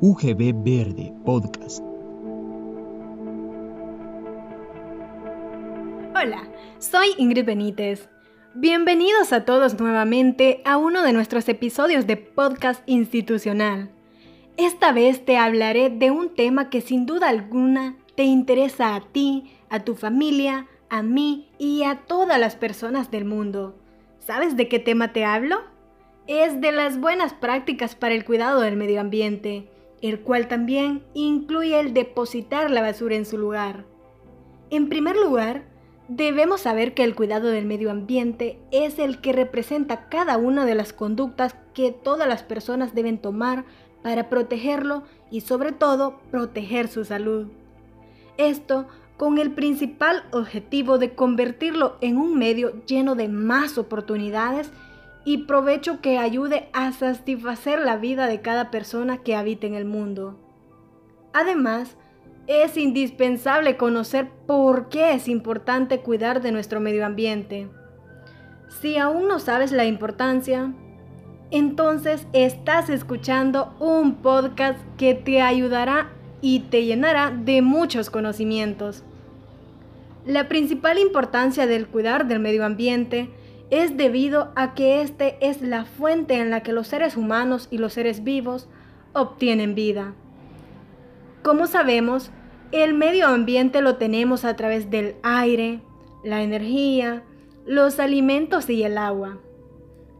UGB 0.00 0.52
Verde 0.62 1.12
Podcast. 1.24 1.82
Hola, 6.14 6.48
soy 6.78 7.08
Ingrid 7.16 7.44
Benítez. 7.44 8.08
Bienvenidos 8.54 9.32
a 9.32 9.44
todos 9.44 9.80
nuevamente 9.80 10.62
a 10.64 10.76
uno 10.76 11.02
de 11.02 11.12
nuestros 11.12 11.48
episodios 11.48 12.06
de 12.06 12.16
podcast 12.16 12.82
institucional. 12.86 13.90
Esta 14.56 14.92
vez 14.92 15.24
te 15.24 15.36
hablaré 15.36 15.90
de 15.90 16.10
un 16.10 16.34
tema 16.34 16.70
que 16.70 16.80
sin 16.80 17.06
duda 17.06 17.28
alguna 17.28 17.96
te 18.14 18.24
interesa 18.24 18.94
a 18.94 19.00
ti, 19.00 19.52
a 19.70 19.84
tu 19.84 19.94
familia, 19.94 20.66
a 20.90 21.02
mí 21.02 21.48
y 21.58 21.84
a 21.84 22.06
todas 22.06 22.38
las 22.38 22.56
personas 22.56 23.10
del 23.10 23.24
mundo. 23.24 23.76
¿Sabes 24.18 24.56
de 24.56 24.68
qué 24.68 24.78
tema 24.78 25.12
te 25.12 25.24
hablo? 25.24 25.77
Es 26.28 26.60
de 26.60 26.72
las 26.72 27.00
buenas 27.00 27.32
prácticas 27.32 27.94
para 27.94 28.14
el 28.14 28.26
cuidado 28.26 28.60
del 28.60 28.76
medio 28.76 29.00
ambiente, 29.00 29.70
el 30.02 30.20
cual 30.20 30.46
también 30.46 31.02
incluye 31.14 31.80
el 31.80 31.94
depositar 31.94 32.70
la 32.70 32.82
basura 32.82 33.16
en 33.16 33.24
su 33.24 33.38
lugar. 33.38 33.86
En 34.68 34.90
primer 34.90 35.16
lugar, 35.16 35.64
debemos 36.08 36.60
saber 36.60 36.92
que 36.92 37.02
el 37.02 37.14
cuidado 37.14 37.48
del 37.48 37.64
medio 37.64 37.90
ambiente 37.90 38.58
es 38.72 38.98
el 38.98 39.22
que 39.22 39.32
representa 39.32 40.10
cada 40.10 40.36
una 40.36 40.66
de 40.66 40.74
las 40.74 40.92
conductas 40.92 41.56
que 41.72 41.92
todas 41.92 42.28
las 42.28 42.42
personas 42.42 42.94
deben 42.94 43.16
tomar 43.16 43.64
para 44.02 44.28
protegerlo 44.28 45.04
y 45.30 45.40
sobre 45.40 45.72
todo 45.72 46.20
proteger 46.30 46.88
su 46.88 47.06
salud. 47.06 47.46
Esto 48.36 48.86
con 49.16 49.38
el 49.38 49.52
principal 49.52 50.24
objetivo 50.32 50.98
de 50.98 51.14
convertirlo 51.14 51.96
en 52.02 52.18
un 52.18 52.38
medio 52.38 52.84
lleno 52.84 53.14
de 53.14 53.28
más 53.28 53.78
oportunidades 53.78 54.70
y 55.28 55.36
provecho 55.36 56.00
que 56.00 56.16
ayude 56.16 56.70
a 56.72 56.90
satisfacer 56.90 57.80
la 57.80 57.98
vida 57.98 58.26
de 58.26 58.40
cada 58.40 58.70
persona 58.70 59.18
que 59.18 59.36
habita 59.36 59.66
en 59.66 59.74
el 59.74 59.84
mundo. 59.84 60.38
Además, 61.34 61.98
es 62.46 62.78
indispensable 62.78 63.76
conocer 63.76 64.30
por 64.46 64.88
qué 64.88 65.12
es 65.12 65.28
importante 65.28 66.00
cuidar 66.00 66.40
de 66.40 66.50
nuestro 66.50 66.80
medio 66.80 67.04
ambiente. 67.04 67.68
Si 68.80 68.96
aún 68.96 69.28
no 69.28 69.38
sabes 69.38 69.70
la 69.70 69.84
importancia, 69.84 70.72
entonces 71.50 72.26
estás 72.32 72.88
escuchando 72.88 73.76
un 73.80 74.22
podcast 74.22 74.78
que 74.96 75.12
te 75.12 75.42
ayudará 75.42 76.08
y 76.40 76.60
te 76.60 76.86
llenará 76.86 77.30
de 77.30 77.60
muchos 77.60 78.08
conocimientos. 78.08 79.04
La 80.24 80.48
principal 80.48 80.98
importancia 80.98 81.66
del 81.66 81.86
cuidar 81.86 82.26
del 82.28 82.40
medio 82.40 82.64
ambiente 82.64 83.28
es 83.70 83.96
debido 83.96 84.52
a 84.56 84.74
que 84.74 85.02
este 85.02 85.36
es 85.40 85.60
la 85.60 85.84
fuente 85.84 86.34
en 86.34 86.50
la 86.50 86.62
que 86.62 86.72
los 86.72 86.88
seres 86.88 87.16
humanos 87.16 87.68
y 87.70 87.78
los 87.78 87.92
seres 87.92 88.24
vivos 88.24 88.68
obtienen 89.12 89.74
vida. 89.74 90.14
Como 91.42 91.66
sabemos, 91.66 92.30
el 92.72 92.94
medio 92.94 93.28
ambiente 93.28 93.80
lo 93.80 93.96
tenemos 93.96 94.44
a 94.44 94.56
través 94.56 94.90
del 94.90 95.16
aire, 95.22 95.80
la 96.24 96.42
energía, 96.42 97.22
los 97.66 98.00
alimentos 98.00 98.68
y 98.70 98.82
el 98.82 98.98
agua. 98.98 99.38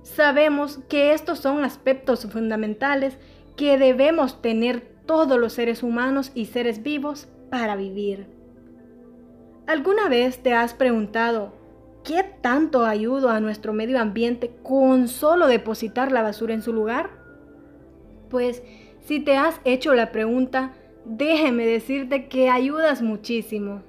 Sabemos 0.02 0.80
que 0.88 1.12
estos 1.12 1.38
son 1.38 1.64
aspectos 1.64 2.26
fundamentales 2.30 3.18
que 3.56 3.76
debemos 3.76 4.40
tener 4.40 4.80
todos 5.06 5.38
los 5.38 5.54
seres 5.54 5.82
humanos 5.82 6.32
y 6.34 6.46
seres 6.46 6.82
vivos 6.82 7.28
para 7.50 7.76
vivir. 7.76 8.26
¿Alguna 9.66 10.08
vez 10.08 10.42
te 10.42 10.54
has 10.54 10.72
preguntado 10.72 11.57
qué 12.04 12.24
tanto 12.40 12.84
ayudo 12.84 13.30
a 13.30 13.40
nuestro 13.40 13.72
medio 13.72 14.00
ambiente 14.00 14.50
con 14.62 15.08
solo 15.08 15.46
depositar 15.46 16.12
la 16.12 16.22
basura 16.22 16.54
en 16.54 16.62
su 16.62 16.72
lugar? 16.72 17.10
Pues 18.30 18.62
si 19.00 19.20
te 19.20 19.36
has 19.36 19.60
hecho 19.64 19.94
la 19.94 20.12
pregunta, 20.12 20.74
déjeme 21.04 21.66
decirte 21.66 22.28
que 22.28 22.50
ayudas 22.50 23.02
muchísimo. 23.02 23.82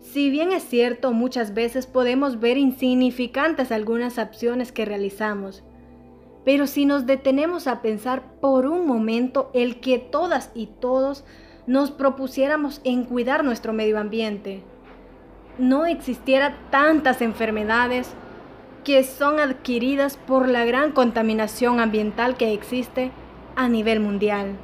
Si 0.00 0.30
bien 0.30 0.52
es 0.52 0.62
cierto, 0.62 1.12
muchas 1.12 1.54
veces 1.54 1.86
podemos 1.86 2.40
ver 2.40 2.56
insignificantes 2.56 3.72
algunas 3.72 4.18
acciones 4.18 4.72
que 4.72 4.84
realizamos, 4.84 5.62
pero 6.44 6.66
si 6.66 6.86
nos 6.86 7.04
detenemos 7.04 7.66
a 7.66 7.82
pensar 7.82 8.22
por 8.40 8.66
un 8.66 8.86
momento 8.86 9.50
el 9.52 9.80
que 9.80 9.98
todas 9.98 10.50
y 10.54 10.66
todos 10.66 11.24
nos 11.66 11.90
propusiéramos 11.90 12.80
en 12.84 13.04
cuidar 13.04 13.44
nuestro 13.44 13.74
medio 13.74 13.98
ambiente, 13.98 14.62
no 15.58 15.86
existiera 15.86 16.56
tantas 16.70 17.20
enfermedades 17.20 18.10
que 18.84 19.02
son 19.04 19.40
adquiridas 19.40 20.16
por 20.16 20.48
la 20.48 20.64
gran 20.64 20.92
contaminación 20.92 21.80
ambiental 21.80 22.36
que 22.36 22.52
existe 22.52 23.10
a 23.56 23.68
nivel 23.68 24.00
mundial. 24.00 24.56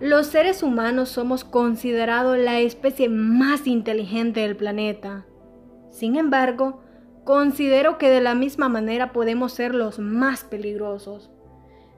Los 0.00 0.28
seres 0.28 0.62
humanos 0.62 1.08
somos 1.08 1.42
considerados 1.44 2.38
la 2.38 2.60
especie 2.60 3.08
más 3.08 3.66
inteligente 3.66 4.40
del 4.40 4.54
planeta. 4.54 5.26
Sin 5.90 6.14
embargo, 6.14 6.82
considero 7.24 7.98
que 7.98 8.08
de 8.08 8.20
la 8.20 8.36
misma 8.36 8.68
manera 8.68 9.12
podemos 9.12 9.52
ser 9.52 9.74
los 9.74 9.98
más 9.98 10.44
peligrosos, 10.44 11.30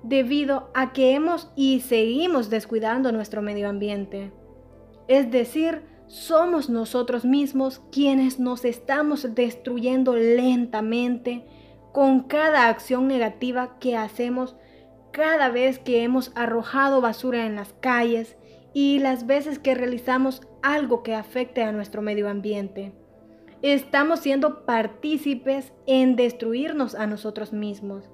debido 0.02 0.70
a 0.72 0.94
que 0.94 1.14
hemos 1.14 1.52
y 1.56 1.80
seguimos 1.80 2.48
descuidando 2.48 3.12
nuestro 3.12 3.42
medio 3.42 3.68
ambiente. 3.68 4.32
Es 5.06 5.30
decir, 5.30 5.82
somos 6.10 6.69
nosotros 6.69 7.25
mismos 7.25 7.81
quienes 7.93 8.41
nos 8.41 8.65
estamos 8.65 9.32
destruyendo 9.37 10.16
lentamente 10.16 11.44
con 11.93 12.25
cada 12.25 12.66
acción 12.66 13.06
negativa 13.06 13.78
que 13.78 13.97
hacemos 13.97 14.56
cada 15.12 15.50
vez 15.50 15.78
que 15.78 16.03
hemos 16.03 16.32
arrojado 16.34 17.00
basura 17.00 17.47
en 17.47 17.54
las 17.54 17.75
calles 17.75 18.37
y 18.75 18.98
las 18.98 19.28
veces 19.28 19.60
que 19.60 19.76
realizamos 19.76 20.43
algo 20.62 21.04
que 21.04 21.15
afecte 21.15 21.62
a 21.62 21.71
nuestro 21.71 22.03
medio 22.03 22.28
ambiente. 22.28 22.92
Estamos 23.62 24.19
siendo 24.19 24.66
partícipes 24.66 25.72
en 25.87 26.16
destruirnos 26.16 26.97
a 26.97 27.06
nosotros 27.06 27.53
mismos. 27.53 28.10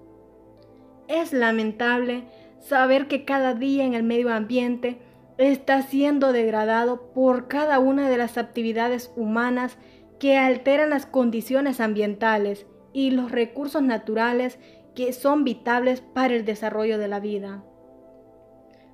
Es 1.09 1.33
lamentable 1.33 2.25
saber 2.59 3.09
que 3.09 3.25
cada 3.25 3.55
día 3.55 3.85
en 3.85 3.95
el 3.95 4.03
medio 4.03 4.31
ambiente 4.31 4.99
está 5.39 5.83
siendo 5.83 6.33
degradado 6.33 7.13
por 7.13 7.49
cada 7.49 7.79
una 7.79 8.09
de 8.09 8.17
las 8.17 8.39
actividades 8.39 9.13
humanas 9.17 9.77
que 10.19 10.37
alteran 10.37 10.91
las 10.91 11.07
condiciones 11.07 11.81
ambientales 11.81 12.67
y 12.93 13.11
los 13.11 13.31
recursos 13.31 13.83
naturales 13.83 14.59
que 14.95 15.13
son 15.13 15.45
vitales 15.45 16.01
para 16.01 16.35
el 16.35 16.45
desarrollo 16.45 16.99
de 16.99 17.09
la 17.09 17.21
vida. 17.21 17.63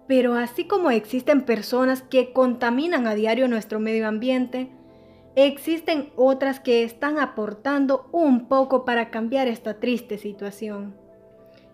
Pero 0.09 0.35
así 0.35 0.65
como 0.65 0.91
existen 0.91 1.43
personas 1.43 2.03
que 2.03 2.33
contaminan 2.33 3.07
a 3.07 3.15
diario 3.15 3.47
nuestro 3.47 3.79
medio 3.79 4.09
ambiente, 4.09 4.73
existen 5.37 6.13
otras 6.17 6.59
que 6.59 6.83
están 6.83 7.19
aportando 7.19 8.09
un 8.11 8.49
poco 8.49 8.85
para 8.85 9.11
cambiar 9.11 9.47
esta 9.47 9.79
triste 9.79 10.19
situación 10.19 10.97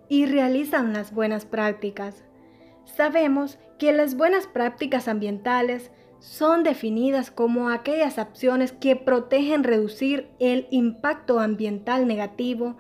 y 0.09 0.27
realizan 0.27 0.93
las 0.93 1.13
buenas 1.13 1.47
prácticas. 1.47 2.25
Sabemos 2.85 3.59
que 3.79 3.93
las 3.93 4.17
buenas 4.17 4.47
prácticas 4.47 5.09
ambientales 5.09 5.91
son 6.21 6.65
definidas 6.65 7.31
como 7.31 7.71
aquellas 7.71 8.19
acciones 8.19 8.73
que 8.73 8.97
protegen 8.97 9.63
reducir 9.63 10.29
el 10.41 10.67
impacto 10.71 11.39
ambiental 11.39 12.07
negativo 12.07 12.77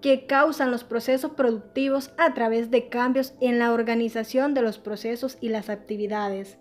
que 0.00 0.26
causan 0.26 0.70
los 0.70 0.82
procesos 0.82 1.32
productivos 1.32 2.12
a 2.16 2.34
través 2.34 2.70
de 2.70 2.88
cambios 2.88 3.34
en 3.40 3.58
la 3.58 3.72
organización 3.72 4.54
de 4.54 4.62
los 4.62 4.78
procesos 4.78 5.38
y 5.40 5.50
las 5.50 5.68
actividades. 5.68 6.58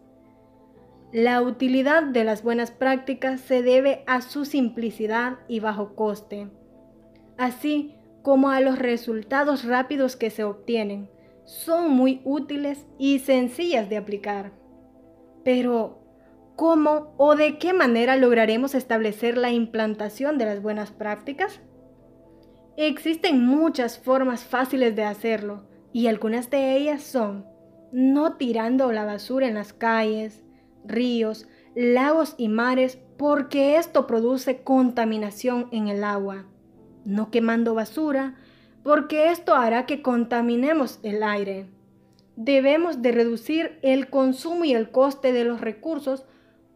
La 1.12 1.42
utilidad 1.42 2.04
de 2.04 2.24
las 2.24 2.44
buenas 2.44 2.70
prácticas 2.70 3.42
se 3.42 3.64
debe 3.64 4.04
a 4.06 4.22
su 4.22 4.46
simplicidad 4.46 5.40
y 5.48 5.60
bajo 5.60 5.96
coste, 5.96 6.50
así 7.38 7.96
como 8.22 8.50
a 8.50 8.60
los 8.60 8.78
resultados 8.78 9.64
rápidos 9.64 10.16
que 10.16 10.30
se 10.30 10.44
obtienen 10.44 11.10
son 11.50 11.90
muy 11.92 12.22
útiles 12.26 12.86
y 13.00 13.18
sencillas 13.20 13.90
de 13.90 13.98
aplicar. 13.98 14.52
Pero, 15.44 16.00
¿cómo 16.56 17.16
o 17.18 17.36
de 17.36 17.58
qué 17.58 17.74
manera 17.74 18.18
lograremos 18.18 18.76
establecer 18.76 19.36
la 19.36 19.50
implantación 19.50 20.38
de 20.38 20.46
las 20.46 20.62
buenas 20.62 20.92
prácticas? 20.92 21.60
Existen 22.78 23.44
muchas 23.44 23.98
formas 23.98 24.44
fáciles 24.44 24.96
de 24.96 25.04
hacerlo 25.04 25.64
y 25.92 26.06
algunas 26.06 26.52
de 26.52 26.78
ellas 26.78 27.02
son 27.02 27.46
no 27.92 28.34
tirando 28.34 28.92
la 28.92 29.04
basura 29.04 29.48
en 29.48 29.56
las 29.56 29.74
calles, 29.74 30.44
ríos, 30.86 31.48
lagos 31.74 32.36
y 32.38 32.48
mares 32.48 33.00
porque 33.18 33.78
esto 33.78 34.06
produce 34.06 34.62
contaminación 34.62 35.68
en 35.72 35.88
el 35.88 36.04
agua, 36.04 36.46
no 37.06 37.32
quemando 37.32 37.74
basura 37.74 38.36
porque 38.84 39.32
esto 39.32 39.56
hará 39.56 39.86
que 39.86 40.02
contaminemos 40.02 41.00
el 41.04 41.24
aire. 41.24 41.68
Debemos 42.36 43.02
de 43.02 43.12
reducir 43.12 43.80
el 43.82 44.10
consumo 44.10 44.64
y 44.66 44.74
el 44.74 44.92
coste 44.92 45.34
de 45.34 45.44
los 45.44 45.62
recursos 45.62 46.26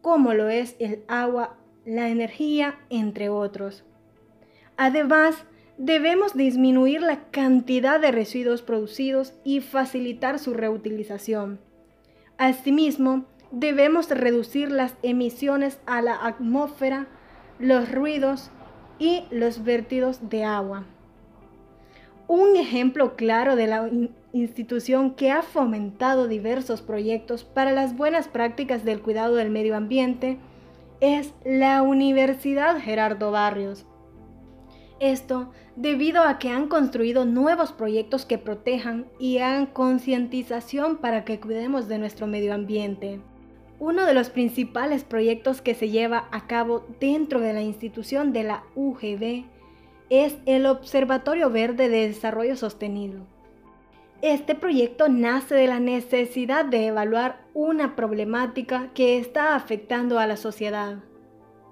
como 0.02 0.34
lo 0.34 0.50
es 0.50 0.76
el 0.80 1.02
agua, 1.08 1.56
la 1.86 2.10
energía, 2.10 2.78
entre 2.90 3.30
otros. 3.30 3.84
Además, 4.76 5.44
debemos 5.78 6.36
disminuir 6.36 7.00
la 7.00 7.30
cantidad 7.30 7.98
de 7.98 8.12
residuos 8.12 8.60
producidos 8.60 9.32
y 9.44 9.60
facilitar 9.60 10.38
su 10.38 10.52
reutilización. 10.52 11.58
Asimismo, 12.36 13.24
debemos 13.50 14.10
reducir 14.10 14.70
las 14.70 14.94
emisiones 15.02 15.80
a 15.86 16.02
la 16.02 16.26
atmósfera, 16.26 17.06
los 17.58 17.90
ruidos 17.90 18.50
y 18.98 19.24
los 19.30 19.64
vertidos 19.64 20.28
de 20.28 20.44
agua. 20.44 20.84
Un 22.26 22.56
ejemplo 22.56 23.16
claro 23.16 23.54
de 23.54 23.66
la 23.66 23.90
institución 24.32 25.14
que 25.14 25.30
ha 25.30 25.42
fomentado 25.42 26.26
diversos 26.26 26.80
proyectos 26.80 27.44
para 27.44 27.72
las 27.72 27.96
buenas 27.96 28.28
prácticas 28.28 28.84
del 28.84 29.02
cuidado 29.02 29.34
del 29.34 29.50
medio 29.50 29.76
ambiente 29.76 30.38
es 31.00 31.34
la 31.44 31.82
Universidad 31.82 32.80
Gerardo 32.80 33.30
Barrios. 33.30 33.84
Esto 35.00 35.50
debido 35.76 36.22
a 36.22 36.38
que 36.38 36.48
han 36.48 36.68
construido 36.68 37.26
nuevos 37.26 37.72
proyectos 37.72 38.24
que 38.24 38.38
protejan 38.38 39.06
y 39.18 39.38
hagan 39.38 39.66
concientización 39.66 40.96
para 40.96 41.24
que 41.24 41.40
cuidemos 41.40 41.88
de 41.88 41.98
nuestro 41.98 42.26
medio 42.26 42.54
ambiente. 42.54 43.20
Uno 43.78 44.06
de 44.06 44.14
los 44.14 44.30
principales 44.30 45.04
proyectos 45.04 45.60
que 45.60 45.74
se 45.74 45.90
lleva 45.90 46.28
a 46.30 46.46
cabo 46.46 46.86
dentro 47.00 47.40
de 47.40 47.52
la 47.52 47.60
institución 47.60 48.32
de 48.32 48.44
la 48.44 48.64
UGB 48.76 49.44
es 50.10 50.36
el 50.46 50.66
Observatorio 50.66 51.50
Verde 51.50 51.88
de 51.88 52.08
Desarrollo 52.08 52.56
Sostenido. 52.56 53.26
Este 54.22 54.54
proyecto 54.54 55.08
nace 55.08 55.54
de 55.54 55.66
la 55.66 55.80
necesidad 55.80 56.64
de 56.64 56.86
evaluar 56.86 57.44
una 57.52 57.96
problemática 57.96 58.90
que 58.94 59.18
está 59.18 59.54
afectando 59.54 60.18
a 60.18 60.26
la 60.26 60.36
sociedad. 60.36 60.98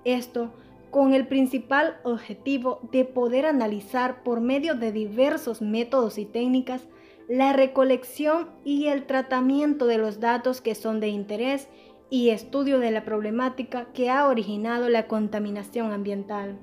Esto 0.04 0.52
con 0.90 1.14
el 1.14 1.26
principal 1.26 1.96
objetivo 2.04 2.80
de 2.92 3.06
poder 3.06 3.46
analizar 3.46 4.22
por 4.22 4.40
medio 4.40 4.74
de 4.74 4.92
diversos 4.92 5.62
métodos 5.62 6.18
y 6.18 6.26
técnicas 6.26 6.82
la 7.28 7.54
recolección 7.54 8.50
y 8.64 8.88
el 8.88 9.06
tratamiento 9.06 9.86
de 9.86 9.96
los 9.96 10.20
datos 10.20 10.60
que 10.60 10.74
son 10.74 11.00
de 11.00 11.08
interés 11.08 11.68
y 12.10 12.28
estudio 12.28 12.78
de 12.78 12.90
la 12.90 13.04
problemática 13.04 13.86
que 13.94 14.10
ha 14.10 14.28
originado 14.28 14.90
la 14.90 15.06
contaminación 15.06 15.92
ambiental. 15.92 16.58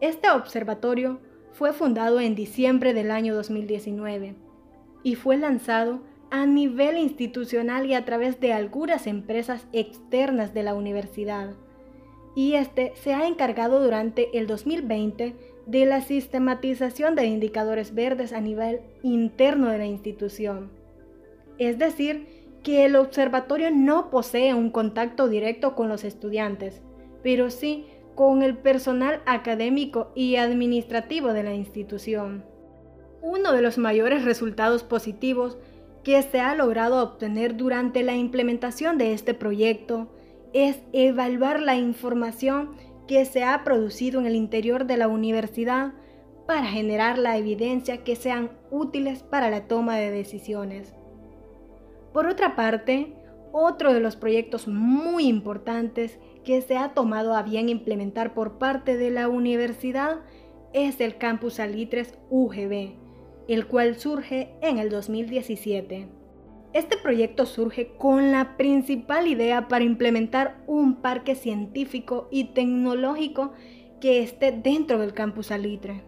Este 0.00 0.30
observatorio 0.30 1.20
fue 1.52 1.72
fundado 1.72 2.20
en 2.20 2.34
diciembre 2.34 2.92
del 2.92 3.10
año 3.10 3.34
2019 3.34 4.34
y 5.02 5.14
fue 5.14 5.38
lanzado 5.38 6.00
a 6.30 6.44
nivel 6.44 6.98
institucional 6.98 7.86
y 7.86 7.94
a 7.94 8.04
través 8.04 8.38
de 8.38 8.52
algunas 8.52 9.06
empresas 9.06 9.66
externas 9.72 10.52
de 10.52 10.64
la 10.64 10.74
universidad. 10.74 11.54
Y 12.34 12.54
este 12.54 12.92
se 12.96 13.14
ha 13.14 13.26
encargado 13.26 13.82
durante 13.82 14.36
el 14.36 14.46
2020 14.46 15.34
de 15.64 15.86
la 15.86 16.02
sistematización 16.02 17.14
de 17.14 17.24
indicadores 17.24 17.94
verdes 17.94 18.34
a 18.34 18.40
nivel 18.42 18.80
interno 19.02 19.68
de 19.68 19.78
la 19.78 19.86
institución. 19.86 20.70
Es 21.56 21.78
decir, 21.78 22.26
que 22.62 22.84
el 22.84 22.96
observatorio 22.96 23.70
no 23.70 24.10
posee 24.10 24.52
un 24.52 24.70
contacto 24.70 25.28
directo 25.28 25.74
con 25.74 25.88
los 25.88 26.04
estudiantes, 26.04 26.82
pero 27.22 27.48
sí 27.48 27.86
con 28.16 28.42
el 28.42 28.56
personal 28.56 29.22
académico 29.26 30.10
y 30.16 30.36
administrativo 30.36 31.32
de 31.32 31.44
la 31.44 31.54
institución. 31.54 32.44
Uno 33.22 33.52
de 33.52 33.62
los 33.62 33.78
mayores 33.78 34.24
resultados 34.24 34.82
positivos 34.82 35.58
que 36.02 36.20
se 36.22 36.40
ha 36.40 36.54
logrado 36.54 37.02
obtener 37.02 37.56
durante 37.56 38.02
la 38.02 38.16
implementación 38.16 38.96
de 38.96 39.12
este 39.12 39.34
proyecto 39.34 40.08
es 40.52 40.80
evaluar 40.92 41.60
la 41.60 41.76
información 41.76 42.70
que 43.06 43.24
se 43.26 43.44
ha 43.44 43.62
producido 43.64 44.18
en 44.18 44.26
el 44.26 44.34
interior 44.34 44.86
de 44.86 44.96
la 44.96 45.08
universidad 45.08 45.92
para 46.46 46.64
generar 46.64 47.18
la 47.18 47.36
evidencia 47.36 48.02
que 48.02 48.16
sean 48.16 48.50
útiles 48.70 49.22
para 49.22 49.50
la 49.50 49.68
toma 49.68 49.96
de 49.96 50.10
decisiones. 50.10 50.94
Por 52.12 52.26
otra 52.26 52.56
parte, 52.56 53.12
otro 53.52 53.92
de 53.92 54.00
los 54.00 54.16
proyectos 54.16 54.68
muy 54.68 55.26
importantes 55.26 56.18
que 56.46 56.62
se 56.62 56.78
ha 56.78 56.94
tomado 56.94 57.34
a 57.34 57.42
bien 57.42 57.68
implementar 57.68 58.32
por 58.32 58.56
parte 58.56 58.96
de 58.96 59.10
la 59.10 59.28
universidad 59.28 60.20
es 60.72 61.00
el 61.00 61.18
Campus 61.18 61.54
Salitres 61.54 62.16
UGB, 62.30 62.92
el 63.48 63.66
cual 63.66 63.96
surge 63.96 64.54
en 64.62 64.78
el 64.78 64.88
2017. 64.88 66.08
Este 66.72 66.96
proyecto 66.98 67.46
surge 67.46 67.88
con 67.98 68.30
la 68.30 68.56
principal 68.56 69.26
idea 69.26 69.66
para 69.66 69.84
implementar 69.84 70.62
un 70.68 71.02
parque 71.02 71.34
científico 71.34 72.28
y 72.30 72.52
tecnológico 72.54 73.52
que 74.00 74.22
esté 74.22 74.52
dentro 74.52 74.98
del 74.98 75.14
Campus 75.14 75.46
Salitre. 75.46 76.04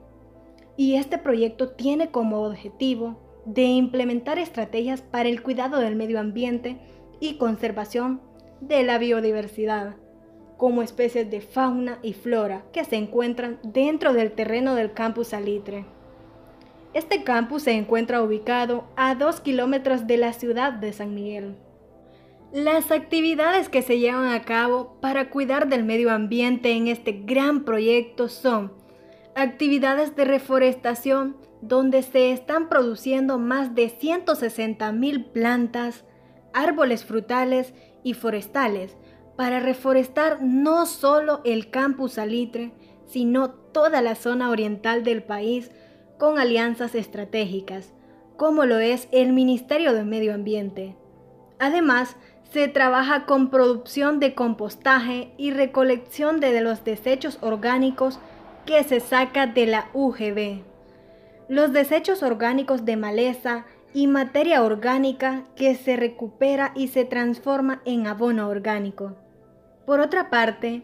Y 0.76 0.94
este 0.94 1.18
proyecto 1.18 1.70
tiene 1.70 2.12
como 2.12 2.42
objetivo 2.42 3.42
de 3.44 3.64
implementar 3.64 4.38
estrategias 4.38 5.02
para 5.02 5.28
el 5.28 5.42
cuidado 5.42 5.78
del 5.80 5.96
medio 5.96 6.20
ambiente 6.20 6.78
y 7.18 7.38
conservación 7.38 8.20
de 8.60 8.84
la 8.84 8.98
biodiversidad, 8.98 9.96
como 10.58 10.82
especies 10.82 11.30
de 11.30 11.40
fauna 11.40 12.00
y 12.02 12.12
flora 12.12 12.64
que 12.72 12.84
se 12.84 12.96
encuentran 12.96 13.58
dentro 13.62 14.12
del 14.12 14.32
terreno 14.32 14.74
del 14.74 14.92
campus 14.92 15.28
Salitre. 15.28 15.86
Este 16.92 17.22
campus 17.22 17.62
se 17.62 17.72
encuentra 17.72 18.22
ubicado 18.22 18.84
a 18.96 19.14
dos 19.14 19.40
kilómetros 19.40 20.06
de 20.06 20.16
la 20.16 20.32
ciudad 20.32 20.72
de 20.72 20.92
San 20.92 21.14
Miguel. 21.14 21.54
Las 22.52 22.90
actividades 22.90 23.68
que 23.68 23.82
se 23.82 23.98
llevan 23.98 24.32
a 24.32 24.42
cabo 24.42 24.96
para 25.00 25.30
cuidar 25.30 25.68
del 25.68 25.84
medio 25.84 26.10
ambiente 26.10 26.72
en 26.72 26.88
este 26.88 27.12
gran 27.12 27.64
proyecto 27.64 28.28
son 28.28 28.72
actividades 29.36 30.16
de 30.16 30.24
reforestación, 30.24 31.36
donde 31.60 32.02
se 32.02 32.32
están 32.32 32.68
produciendo 32.68 33.38
más 33.38 33.74
de 33.74 33.90
160 33.90 34.90
mil 34.92 35.26
plantas, 35.26 36.04
árboles 36.52 37.04
frutales 37.04 37.74
y 38.02 38.14
forestales 38.14 38.96
para 39.38 39.60
reforestar 39.60 40.42
no 40.42 40.84
solo 40.84 41.40
el 41.44 41.70
campus 41.70 42.14
Salitre, 42.14 42.72
sino 43.06 43.48
toda 43.48 44.02
la 44.02 44.14
zona 44.16 44.50
oriental 44.50 45.02
del 45.04 45.22
país 45.22 45.70
con 46.18 46.38
alianzas 46.38 46.94
estratégicas, 46.94 47.94
como 48.36 48.66
lo 48.66 48.78
es 48.78 49.08
el 49.12 49.32
Ministerio 49.32 49.94
de 49.94 50.04
Medio 50.04 50.34
Ambiente. 50.34 50.94
Además, 51.58 52.16
se 52.52 52.68
trabaja 52.68 53.24
con 53.24 53.48
producción 53.48 54.20
de 54.20 54.34
compostaje 54.34 55.32
y 55.38 55.52
recolección 55.52 56.40
de 56.40 56.60
los 56.60 56.84
desechos 56.84 57.38
orgánicos 57.40 58.20
que 58.66 58.84
se 58.84 59.00
saca 59.00 59.46
de 59.46 59.66
la 59.66 59.88
UGB 59.94 60.68
los 61.48 61.72
desechos 61.72 62.22
orgánicos 62.22 62.84
de 62.84 62.96
maleza 62.96 63.64
y 63.94 64.06
materia 64.06 64.62
orgánica 64.62 65.44
que 65.56 65.74
se 65.74 65.96
recupera 65.96 66.72
y 66.74 66.88
se 66.88 67.06
transforma 67.06 67.80
en 67.86 68.06
abono 68.06 68.48
orgánico. 68.48 69.16
Por 69.88 70.00
otra 70.00 70.28
parte, 70.28 70.82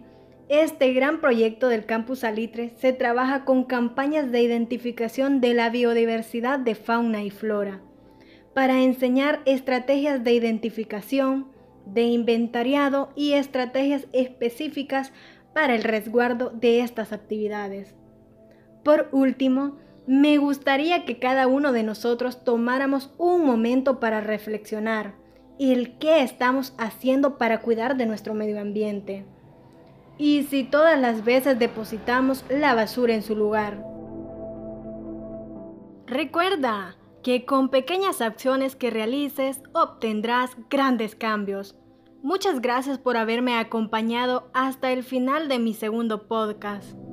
este 0.49 0.95
gran 0.95 1.21
proyecto 1.21 1.69
del 1.69 1.85
Campus 1.85 2.21
Salitre 2.21 2.71
se 2.79 2.95
trabaja 2.95 3.45
con 3.45 3.65
campañas 3.65 4.33
de 4.33 4.41
identificación 4.41 5.43
de 5.43 5.53
la 5.53 5.69
biodiversidad 5.69 6.59
de 6.59 6.75
fauna 6.75 7.23
y 7.23 7.29
flora, 7.29 7.83
para 8.55 8.81
enseñar 8.81 9.43
estrategias 9.45 10.25
de 10.25 10.33
identificación, 10.33 11.49
de 11.85 12.05
inventariado 12.05 13.11
y 13.15 13.35
estrategias 13.35 14.07
específicas 14.15 15.13
para 15.53 15.75
el 15.75 15.83
resguardo 15.83 16.49
de 16.49 16.81
estas 16.81 17.13
actividades. 17.13 17.95
Por 18.85 19.11
último, 19.13 19.77
me 20.07 20.39
gustaría 20.39 21.05
que 21.05 21.19
cada 21.19 21.47
uno 21.47 21.73
de 21.73 21.83
nosotros 21.83 22.43
tomáramos 22.43 23.13
un 23.19 23.45
momento 23.45 24.01
para 24.01 24.23
reflexionar 24.23 25.23
el 25.59 25.99
qué 25.99 26.23
estamos 26.23 26.75
haciendo 26.79 27.39
para 27.39 27.61
cuidar 27.61 27.97
de 27.97 28.07
nuestro 28.07 28.35
medio 28.35 28.61
ambiente. 28.61 29.25
Y 30.19 30.45
si 30.45 30.65
todas 30.65 31.01
las 31.01 31.25
veces 31.25 31.59
depositamos 31.59 32.45
la 32.49 32.75
basura 32.75 33.15
en 33.15 33.23
su 33.23 33.35
lugar. 33.35 33.85
Recuerda 36.07 36.97
que 37.23 37.47
con 37.47 37.71
pequeñas 37.71 38.21
acciones 38.21 38.77
que 38.77 38.91
realices 38.91 39.63
obtendrás 39.73 40.51
grandes 40.69 41.15
cambios. 41.15 41.77
Muchas 42.23 42.61
gracias 42.61 42.99
por 42.99 43.17
haberme 43.17 43.59
acompañado 43.59 44.51
hasta 44.55 44.93
el 44.93 45.03
final 45.03 45.49
de 45.49 45.59
mi 45.59 45.75
segundo 45.75 46.29
podcast. 46.29 47.04